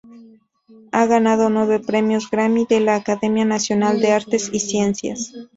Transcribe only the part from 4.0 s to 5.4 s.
de Artes y Ciencias.